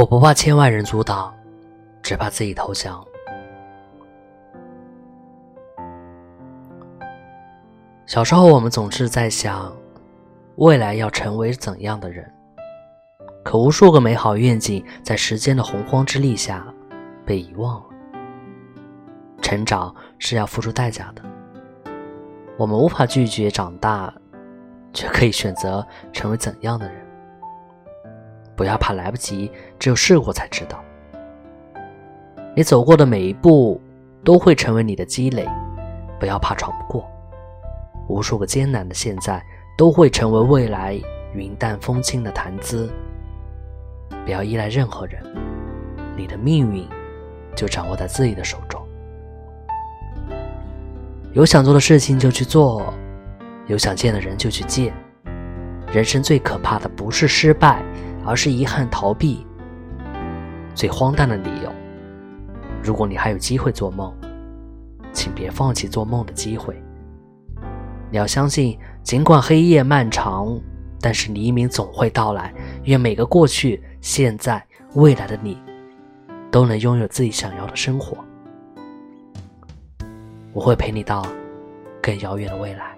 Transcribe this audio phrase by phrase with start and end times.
[0.00, 1.30] 我不怕千万人阻挡，
[2.00, 3.06] 只怕自己投降。
[8.06, 9.70] 小时候，我们总是在想，
[10.56, 12.26] 未来要成为怎样的人。
[13.44, 16.66] 可无数个美好愿景，在时间的洪荒之力下
[17.26, 17.86] 被遗忘了。
[19.42, 21.22] 成长是要付出代价的，
[22.56, 24.10] 我们无法拒绝长大，
[24.94, 27.09] 却可以选择成为怎样的人。
[28.60, 30.84] 不要怕来不及，只有试过才知道。
[32.54, 33.80] 你走过的每一步
[34.22, 35.48] 都会成为你的积累，
[36.18, 37.10] 不要怕闯不过。
[38.06, 39.42] 无数个艰难的现在
[39.78, 41.00] 都会成为未来
[41.32, 42.92] 云淡风轻的谈资。
[44.26, 45.22] 不要依赖任何人，
[46.14, 46.86] 你的命运
[47.56, 48.78] 就掌握在自己的手中。
[51.32, 52.92] 有想做的事情就去做，
[53.68, 54.92] 有想见的人就去见。
[55.90, 57.82] 人生最可怕的不是失败，
[58.30, 59.44] 而是遗憾逃避。
[60.72, 61.72] 最荒诞的理由，
[62.80, 64.14] 如果你还有机会做梦，
[65.12, 66.80] 请别放弃做梦的机会。
[68.08, 70.56] 你要相信，尽管黑夜漫长，
[71.00, 72.54] 但是黎明总会到来。
[72.84, 73.82] 愿每个过去。
[74.00, 74.64] 现在、
[74.94, 75.58] 未来的你，
[76.52, 78.16] 都能拥有自己想要的生活。
[80.52, 81.26] 我会陪你到
[82.00, 82.96] 更遥远的未来。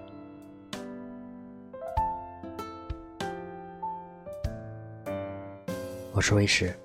[6.14, 6.81] 我是魏石。